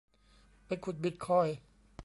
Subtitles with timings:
[0.67, 1.55] ไปขุดบิตคอยน์